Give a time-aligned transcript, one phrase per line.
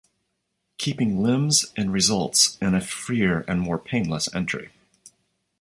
[0.79, 4.71] Keeping limbs in results in a freer and more painless entry.